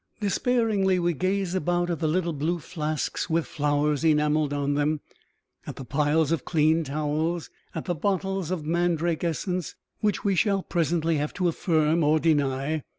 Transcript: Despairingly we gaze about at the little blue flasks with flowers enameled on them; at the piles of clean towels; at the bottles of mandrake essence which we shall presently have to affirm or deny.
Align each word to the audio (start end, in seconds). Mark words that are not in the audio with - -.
Despairingly 0.19 0.97
we 0.97 1.13
gaze 1.13 1.53
about 1.53 1.91
at 1.91 1.99
the 1.99 2.07
little 2.07 2.33
blue 2.33 2.57
flasks 2.57 3.29
with 3.29 3.45
flowers 3.45 4.03
enameled 4.03 4.51
on 4.51 4.73
them; 4.73 5.01
at 5.67 5.75
the 5.75 5.85
piles 5.85 6.31
of 6.31 6.43
clean 6.43 6.83
towels; 6.83 7.51
at 7.75 7.85
the 7.85 7.93
bottles 7.93 8.49
of 8.49 8.65
mandrake 8.65 9.23
essence 9.23 9.75
which 9.99 10.23
we 10.23 10.33
shall 10.33 10.63
presently 10.63 11.17
have 11.17 11.35
to 11.35 11.47
affirm 11.47 12.03
or 12.03 12.19
deny. 12.19 12.81